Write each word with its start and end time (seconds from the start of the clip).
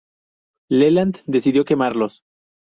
Leland 0.71 1.19
decidió 1.27 1.63
quemarlos. 1.63 2.23